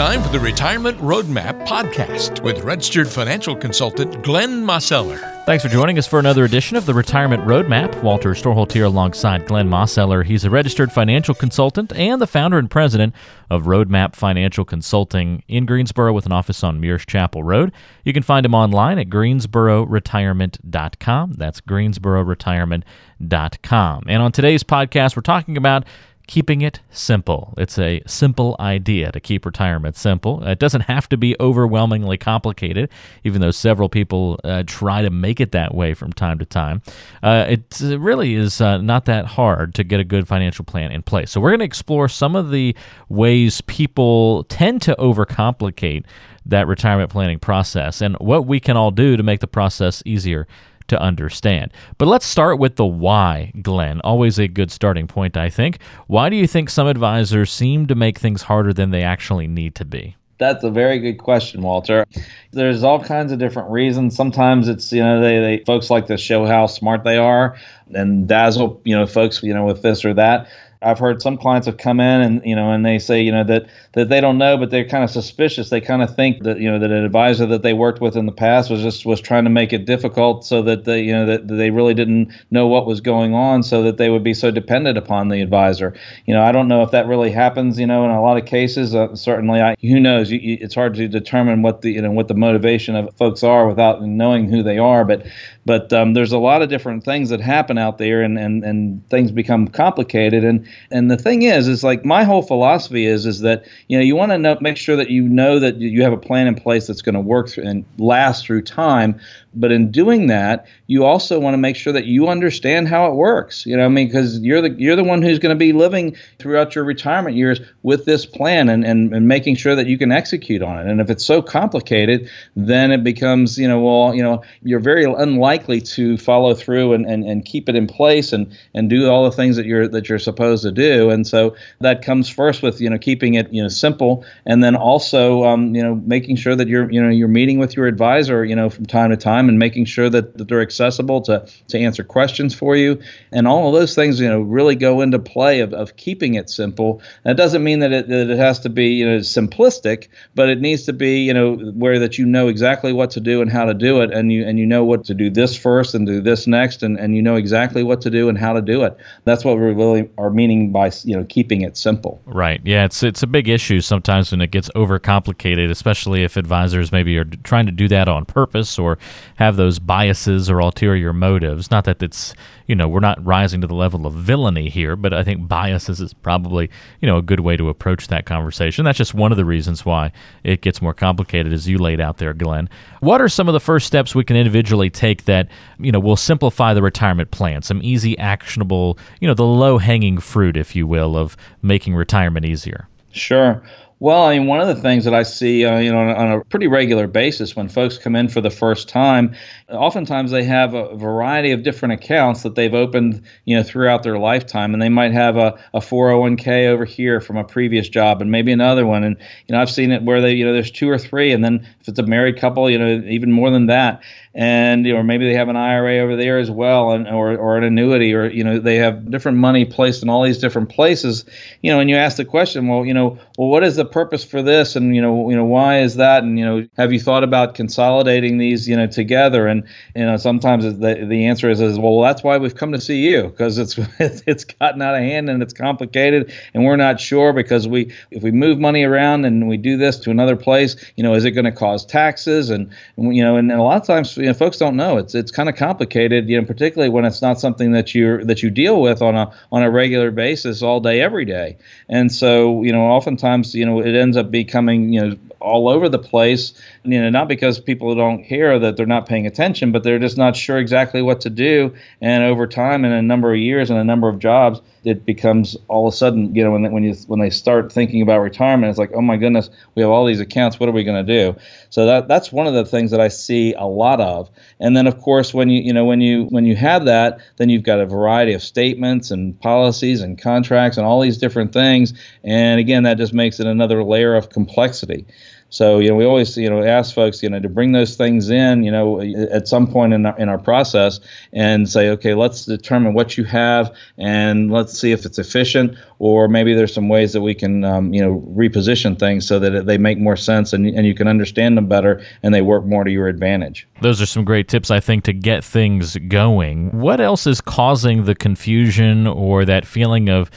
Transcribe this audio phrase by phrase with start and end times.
[0.00, 5.18] time for the Retirement Roadmap podcast with registered financial consultant Glenn Mosteller.
[5.44, 8.02] Thanks for joining us for another edition of the Retirement Roadmap.
[8.02, 10.24] Walter Storholt here alongside Glenn Mosteller.
[10.24, 13.14] He's a registered financial consultant and the founder and president
[13.50, 17.70] of Roadmap Financial Consulting in Greensboro with an office on Mears Chapel Road.
[18.02, 21.32] You can find him online at greensbororetirement.com.
[21.32, 24.04] That's greensbororetirement.com.
[24.06, 25.84] And on today's podcast, we're talking about
[26.30, 27.52] keeping it simple.
[27.58, 30.44] It's a simple idea to keep retirement simple.
[30.44, 32.88] It doesn't have to be overwhelmingly complicated,
[33.24, 36.82] even though several people uh, try to make it that way from time to time.
[37.20, 41.02] Uh, it really is uh, not that hard to get a good financial plan in
[41.02, 41.32] place.
[41.32, 42.76] So, we're going to explore some of the
[43.08, 46.04] ways people tend to overcomplicate
[46.46, 50.46] that retirement planning process and what we can all do to make the process easier
[50.90, 51.72] to understand.
[51.98, 54.00] But let's start with the why, Glenn.
[54.02, 55.78] Always a good starting point, I think.
[56.06, 59.74] Why do you think some advisors seem to make things harder than they actually need
[59.76, 60.16] to be?
[60.38, 62.06] That's a very good question, Walter.
[62.52, 64.16] There's all kinds of different reasons.
[64.16, 67.56] Sometimes it's, you know, they, they folks like to show how smart they are
[67.94, 70.48] and dazzle, you know, folks, you know, with this or that.
[70.82, 73.44] I've heard some clients have come in and you know and they say you know
[73.44, 75.68] that that they don't know but they're kind of suspicious.
[75.68, 78.24] They kind of think that you know that an advisor that they worked with in
[78.24, 81.26] the past was just was trying to make it difficult so that they you know
[81.26, 84.50] that they really didn't know what was going on so that they would be so
[84.50, 85.94] dependent upon the advisor.
[86.24, 88.46] You know I don't know if that really happens you know in a lot of
[88.46, 88.94] cases.
[88.94, 90.30] Uh, certainly I, who knows?
[90.30, 93.42] You, you, it's hard to determine what the you know what the motivation of folks
[93.42, 95.26] are without knowing who they are but
[95.66, 99.06] but um, there's a lot of different things that happen out there and, and and
[99.10, 103.40] things become complicated and and the thing is, is like my whole philosophy is, is
[103.40, 106.18] that you know you want to make sure that you know that you have a
[106.18, 109.20] plan in place that's going to work and last through time.
[109.54, 113.14] But in doing that, you also want to make sure that you understand how it
[113.14, 113.66] works.
[113.66, 116.16] You know, I mean, because you're the you're the one who's going to be living
[116.38, 120.12] throughout your retirement years with this plan and, and and making sure that you can
[120.12, 120.90] execute on it.
[120.90, 125.04] And if it's so complicated, then it becomes you know well you know you're very
[125.04, 129.24] unlikely to follow through and, and, and keep it in place and and do all
[129.24, 131.10] the things that you're that you're supposed to do.
[131.10, 134.76] And so that comes first with you know keeping it you know simple, and then
[134.76, 138.44] also um, you know making sure that you're you know you're meeting with your advisor
[138.44, 141.46] you know from time to time time and making sure that, that they're accessible to,
[141.68, 143.00] to answer questions for you.
[143.32, 146.50] And all of those things, you know, really go into play of, of keeping it
[146.50, 147.00] simple.
[147.24, 150.60] That doesn't mean that it, that it has to be, you know, simplistic, but it
[150.60, 153.64] needs to be, you know, where that you know exactly what to do and how
[153.64, 154.12] to do it.
[154.12, 156.82] And you, and you know what to do this first and do this next.
[156.82, 158.96] And, and you know exactly what to do and how to do it.
[159.24, 162.20] That's what we really are meaning by, you know, keeping it simple.
[162.26, 162.60] Right.
[162.64, 162.84] Yeah.
[162.84, 167.24] It's, it's a big issue sometimes when it gets overcomplicated, especially if advisors maybe are
[167.24, 168.98] trying to do that on purpose or
[169.40, 171.70] have those biases or ulterior motives.
[171.70, 172.34] Not that it's,
[172.66, 175.98] you know, we're not rising to the level of villainy here, but I think biases
[175.98, 176.68] is probably,
[177.00, 178.84] you know, a good way to approach that conversation.
[178.84, 180.12] That's just one of the reasons why
[180.44, 182.68] it gets more complicated as you laid out there, Glenn.
[183.00, 186.16] What are some of the first steps we can individually take that, you know, will
[186.16, 187.62] simplify the retirement plan?
[187.62, 192.44] Some easy, actionable, you know, the low hanging fruit, if you will, of making retirement
[192.44, 192.88] easier.
[193.12, 193.62] Sure.
[194.02, 196.40] Well, I mean, one of the things that I see, uh, you know, on a
[196.44, 199.34] pretty regular basis when folks come in for the first time,
[199.68, 204.18] oftentimes they have a variety of different accounts that they've opened, you know, throughout their
[204.18, 208.30] lifetime, and they might have a, a 401k over here from a previous job, and
[208.30, 210.88] maybe another one, and you know, I've seen it where they, you know, there's two
[210.88, 214.00] or three, and then if it's a married couple, you know, even more than that,
[214.34, 217.64] and or maybe they have an IRA over there as well, and or or an
[217.64, 221.24] annuity, or you know, they have different money placed in all these different places,
[221.62, 224.24] you know, and you ask the question, well, you know, well, what is the purpose
[224.24, 227.00] for this and you know you know why is that and you know have you
[227.00, 231.60] thought about consolidating these you know together and you know sometimes the, the answer is,
[231.60, 235.00] is well that's why we've come to see you because it's it's gotten out of
[235.00, 239.24] hand and it's complicated and we're not sure because we if we move money around
[239.24, 242.50] and we do this to another place you know is it going to cause taxes
[242.50, 244.98] and, and you know and, and, a lot of times you know folks don't know
[244.98, 248.42] it's it's kind of complicated you know particularly when it's not something that you that
[248.42, 251.56] you deal with on a on a regular basis all day every day
[251.88, 255.88] and so you know oftentimes you know it ends up becoming you know all over
[255.88, 256.52] the place.
[256.84, 260.16] You know, not because people don't care that they're not paying attention, but they're just
[260.16, 261.74] not sure exactly what to do.
[262.00, 265.56] And over time, in a number of years and a number of jobs, it becomes
[265.68, 268.70] all of a sudden, you know, when when you when they start thinking about retirement,
[268.70, 270.58] it's like, oh my goodness, we have all these accounts.
[270.58, 271.38] What are we going to do?
[271.68, 274.30] So that that's one of the things that I see a lot of.
[274.58, 277.50] And then of course, when you you know when you when you have that, then
[277.50, 281.92] you've got a variety of statements and policies and contracts and all these different things.
[282.24, 285.06] And again, that just makes it another layer of complexity.
[285.50, 288.30] So you know, we always you know ask folks you know to bring those things
[288.30, 291.00] in you know at some point in our, in our process
[291.32, 296.28] and say okay let's determine what you have and let's see if it's efficient or
[296.28, 299.78] maybe there's some ways that we can um, you know reposition things so that they
[299.78, 302.90] make more sense and, and you can understand them better and they work more to
[302.90, 303.68] your advantage.
[303.82, 306.70] Those are some great tips, I think, to get things going.
[306.70, 310.30] What else is causing the confusion or that feeling of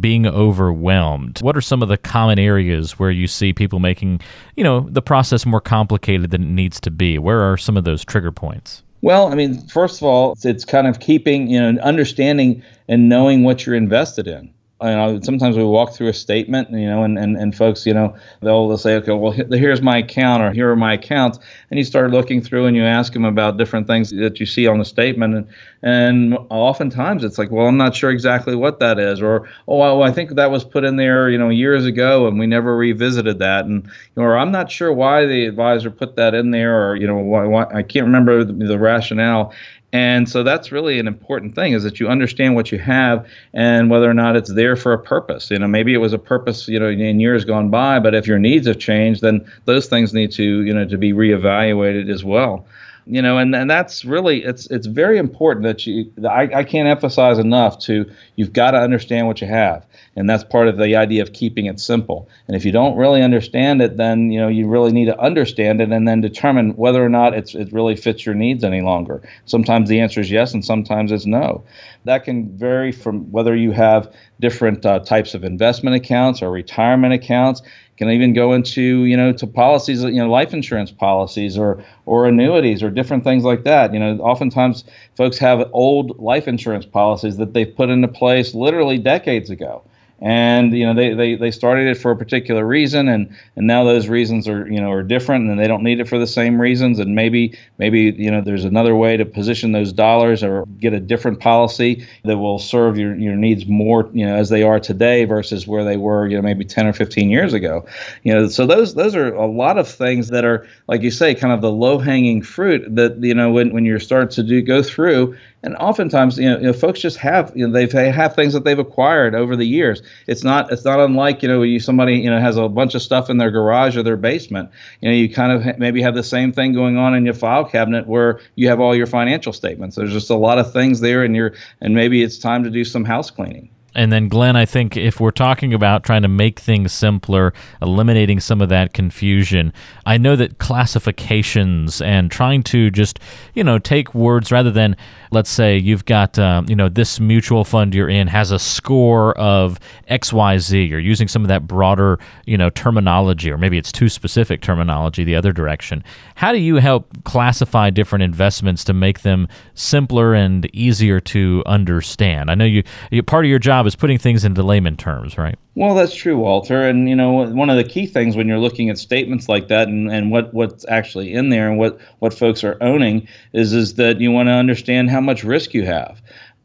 [0.00, 1.40] being overwhelmed?
[1.42, 4.20] What are some of the common areas where you see people making,
[4.56, 7.18] you know, the process more complicated than it needs to be?
[7.18, 8.82] Where are some of those trigger points?
[9.02, 13.08] Well, I mean, first of all, it's, it's kind of keeping, you know, understanding and
[13.08, 17.02] knowing what you're invested in you know, sometimes we walk through a statement, you know,
[17.02, 20.52] and, and, and folks, you know, they'll, they'll say, okay, well, here's my account or
[20.52, 21.38] here are my accounts.
[21.70, 24.66] And you start looking through and you ask them about different things that you see
[24.66, 25.34] on the statement.
[25.34, 25.48] And,
[25.82, 29.20] and oftentimes it's like, well, I'm not sure exactly what that is.
[29.20, 32.38] Or, oh, well, I think that was put in there, you know, years ago and
[32.38, 33.66] we never revisited that.
[33.66, 37.18] And, or I'm not sure why the advisor put that in there or, you know,
[37.18, 39.52] why, why I can't remember the, the rationale.
[39.92, 43.90] And so that's really an important thing is that you understand what you have and
[43.90, 45.50] whether or not it's there for a purpose.
[45.50, 48.26] You know, maybe it was a purpose, you know, in years gone by, but if
[48.26, 52.24] your needs have changed, then those things need to, you know, to be reevaluated as
[52.24, 52.66] well
[53.06, 56.88] you know and, and that's really it's it's very important that you I, I can't
[56.88, 59.86] emphasize enough to you've got to understand what you have.
[60.16, 62.28] And that's part of the idea of keeping it simple.
[62.46, 65.80] And if you don't really understand it then you know you really need to understand
[65.80, 69.22] it and then determine whether or not it's it really fits your needs any longer.
[69.44, 71.64] Sometimes the answer is yes and sometimes it's no.
[72.04, 77.12] That can vary from whether you have different uh, types of investment accounts or retirement
[77.12, 77.62] accounts
[78.00, 82.26] can even go into you know to policies you know life insurance policies or or
[82.26, 83.92] annuities or different things like that.
[83.92, 84.84] You know oftentimes
[85.16, 89.82] folks have old life insurance policies that they've put into place literally decades ago
[90.20, 93.84] and you know they, they, they started it for a particular reason and and now
[93.84, 96.60] those reasons are you know are different and they don't need it for the same
[96.60, 96.98] reasons.
[96.98, 101.00] And maybe maybe you know there's another way to position those dollars or get a
[101.00, 105.24] different policy that will serve your your needs more you know as they are today
[105.24, 107.86] versus where they were you know maybe 10 or 15 years ago.
[108.22, 111.34] You know so those those are a lot of things that are like you say
[111.34, 114.60] kind of the low hanging fruit that you know when when you're starting to do
[114.60, 118.10] go through and oftentimes you know, you know folks just have you know they've they
[118.10, 120.02] have things that they've acquired over the years.
[120.26, 123.02] It's not it's not unlike you know you somebody you know has a bunch of
[123.02, 124.70] stuff in their garage or their basement.
[125.00, 127.34] You know you kind of ha- maybe have the same thing going on in your
[127.34, 129.96] file cabinet where you have all your financial statements.
[129.96, 132.84] There's just a lot of things there and you're and maybe it's time to do
[132.84, 136.60] some house cleaning and then, Glenn, I think if we're talking about trying to make
[136.60, 137.52] things simpler,
[137.82, 139.72] eliminating some of that confusion,
[140.06, 143.18] I know that classifications and trying to just,
[143.54, 144.96] you know, take words rather than,
[145.32, 149.36] let's say, you've got, um, you know, this mutual fund you're in has a score
[149.36, 150.88] of XYZ.
[150.88, 155.24] You're using some of that broader, you know, terminology, or maybe it's too specific terminology
[155.24, 156.04] the other direction.
[156.36, 162.50] How do you help classify different investments to make them simpler and easier to understand?
[162.50, 165.38] I know you, you part of your job job is putting things into layman terms,
[165.38, 165.58] right?
[165.74, 166.86] Well, that's true, Walter.
[166.86, 169.88] And you know, one of the key things when you're looking at statements like that
[169.88, 173.94] and, and what, what's actually in there and what, what folks are owning is is
[173.94, 176.20] that you want to understand how much risk you have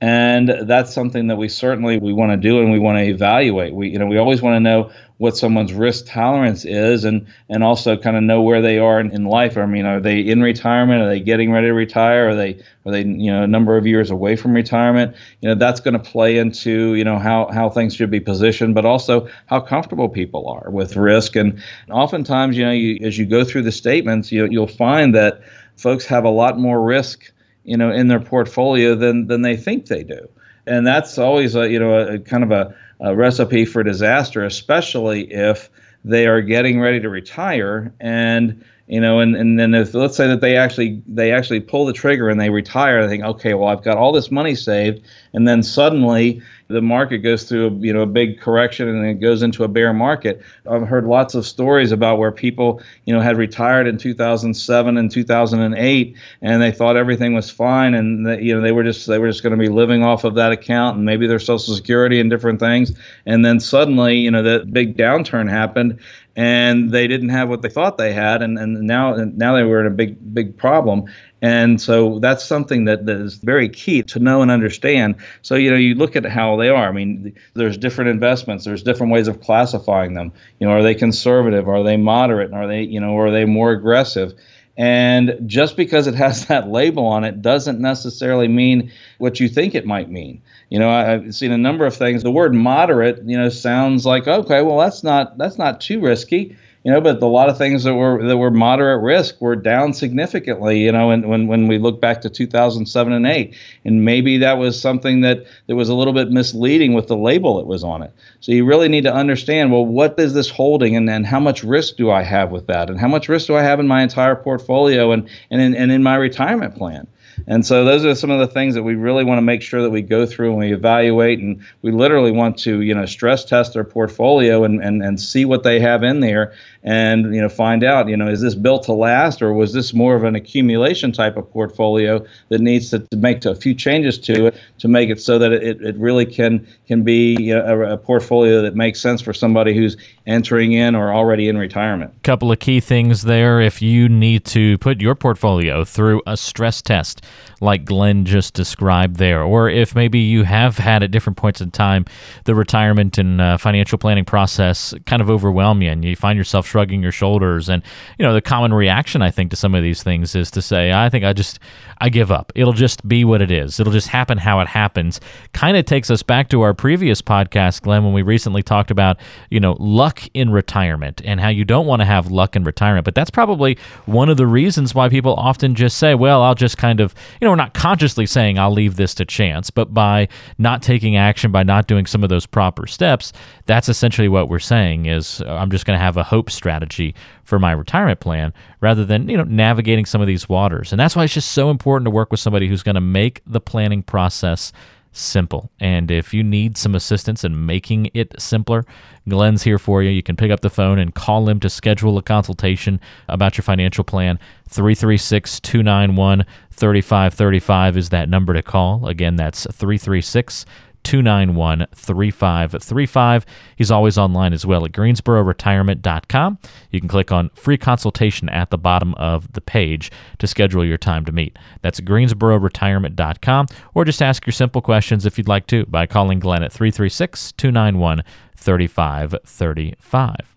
[0.06, 3.74] and that's something that we certainly we want to do and we want to evaluate.
[3.74, 7.64] We you know we always want to know what someone's risk tolerance is and and
[7.64, 9.58] also kind of know where they are in, in life.
[9.58, 11.02] I mean are they in retirement?
[11.02, 12.30] Are they getting ready to retire?
[12.30, 15.16] Are they are they you know a number of years away from retirement?
[15.42, 18.76] You know that's going to play into you know how how things should be positioned
[18.76, 21.36] but also how comfortable people are with risk.
[21.36, 25.42] And oftentimes you know you, as you go through the statements you, you'll find that
[25.78, 27.32] folks have a lot more risk
[27.66, 30.30] you know in their portfolio than than they think they do.
[30.68, 34.44] And that's always a you know a, a kind of a, a, recipe for disaster
[34.44, 35.70] especially if
[36.04, 40.28] they are getting ready to retire and you know and, and then if let's say
[40.28, 43.70] that they actually they actually pull the trigger and they retire they think okay well
[43.70, 45.02] i've got all this money saved.
[45.34, 49.16] And then suddenly the market goes through a, you know a big correction and it
[49.16, 50.42] goes into a bear market.
[50.70, 55.12] I've heard lots of stories about where people you know had retired in 2007 and
[55.12, 59.20] 2008 and they thought everything was fine and that, you know they were just they
[59.20, 62.20] were just going to be living off of that account and maybe their social security
[62.20, 62.98] and different things.
[63.26, 66.00] And then suddenly you know that big downturn happened
[66.36, 69.80] and they didn't have what they thought they had, and, and now now they were
[69.80, 71.06] in a big big problem.
[71.42, 75.16] And so that's something that, that is very key to know and understand.
[75.44, 76.90] So you know you look at how they are.
[76.90, 78.66] I mean, there's different investments.
[78.66, 80.34] There's different ways of classifying them.
[80.60, 81.70] You know, are they conservative?
[81.70, 82.54] Are they moderate?
[82.54, 84.34] Are they you know are they more aggressive?
[84.78, 89.76] And just because it has that label on it doesn't necessarily mean what you think
[89.76, 90.42] it might mean.
[90.70, 92.24] You know, I've seen a number of things.
[92.24, 96.58] The word moderate, you know, sounds like okay, well that's not that's not too risky.
[96.86, 99.92] You know, but a lot of things that were that were moderate risk were down
[99.92, 104.38] significantly, you know, and when when we look back to 2007 and 8, and maybe
[104.38, 107.84] that was something that that was a little bit misleading with the label that was
[107.84, 108.14] on it.
[108.40, 111.64] So you really need to understand, well, what is this holding, and then how much
[111.64, 114.04] risk do I have with that, and how much risk do I have in my
[114.04, 117.08] entire portfolio, and and in, and in my retirement plan.
[117.48, 119.82] And so those are some of the things that we really want to make sure
[119.82, 123.46] that we go through and we evaluate and we literally want to, you know, stress
[123.46, 126.54] test their portfolio and, and, and see what they have in there
[126.86, 129.92] and, you know, find out, you know, is this built to last or was this
[129.92, 134.20] more of an accumulation type of portfolio that needs to, to make a few changes
[134.20, 137.66] to it to make it so that it, it really can can be you know,
[137.66, 142.14] a, a portfolio that makes sense for somebody who's entering in or already in retirement.
[142.22, 146.84] Couple of key things there if you need to put your portfolio through a stress
[146.84, 147.24] test
[147.62, 151.72] like Glenn just described there, or if maybe you have had at different points in
[151.72, 152.06] time
[152.44, 156.68] the retirement and uh, financial planning process kind of overwhelm you and you find yourself
[156.76, 157.70] shrugging your shoulders.
[157.70, 157.82] And,
[158.20, 160.92] you know, the common reaction, I think, to some of these things is to say,
[160.92, 161.58] I think I just,
[162.00, 162.52] I give up.
[162.54, 163.80] It'll just be what it is.
[163.80, 165.22] It'll just happen how it happens.
[165.54, 169.18] Kind of takes us back to our previous podcast, Glenn, when we recently talked about,
[169.50, 173.06] you know, luck in retirement and how you don't want to have luck in retirement.
[173.06, 176.78] But that's probably one of the reasons why people often just say, well, I'll just
[176.78, 180.28] kind of, you know, we're not consciously saying I'll leave this to chance, but by
[180.58, 183.32] not taking action, by not doing some of those proper steps,
[183.66, 187.60] that's essentially what we're saying is I'm just going to have a hope strategy for
[187.60, 190.92] my retirement plan rather than, you know, navigating some of these waters.
[190.92, 193.44] And that's why it's just so important to work with somebody who's going to make
[193.46, 194.74] the planning process
[195.12, 195.70] simple.
[195.80, 198.84] And if you need some assistance in making it simpler,
[199.30, 200.10] Glenn's here for you.
[200.10, 203.64] You can pick up the phone and call him to schedule a consultation about your
[203.64, 204.40] financial plan.
[204.68, 209.08] 336 291 3535 is that number to call.
[209.08, 210.66] Again, that's 336
[211.06, 213.46] 291 3535.
[213.78, 216.60] He's always online as well at greensbororetirement.com.
[216.92, 220.98] You can click on free consultation at the bottom of the page to schedule your
[220.98, 221.58] time to meet.
[221.82, 226.64] That's greensbororetirement.com or just ask your simple questions if you'd like to by calling Glenn
[226.64, 228.24] at 336 291
[228.58, 230.56] 3535.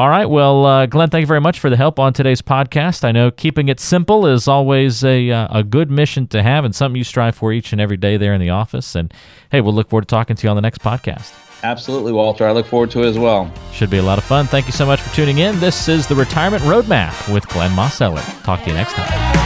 [0.00, 0.24] All right.
[0.24, 3.04] Well, uh, Glenn, thank you very much for the help on today's podcast.
[3.04, 6.74] I know keeping it simple is always a, uh, a good mission to have and
[6.74, 8.94] something you strive for each and every day there in the office.
[8.94, 9.12] And
[9.50, 11.34] hey, we'll look forward to talking to you on the next podcast.
[11.62, 12.46] Absolutely, Walter.
[12.46, 13.52] I look forward to it as well.
[13.74, 14.46] Should be a lot of fun.
[14.46, 15.60] Thank you so much for tuning in.
[15.60, 18.24] This is the Retirement Roadmap with Glenn Mosteller.
[18.42, 19.39] Talk to you next time.